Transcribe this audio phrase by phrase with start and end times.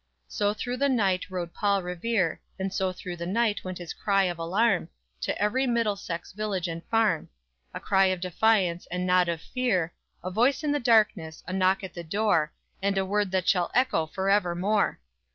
[0.27, 4.23] __"So through the night rode Paul Revere; And so through the night went his cry
[4.23, 4.89] of alarm
[5.21, 7.29] To every Middlesex village and farm;
[7.71, 9.93] A cry of defiance, and not of fear,
[10.23, 12.51] A voice in the darkness, a knock at the door
[12.81, 14.99] And a word that shall echo forevermore!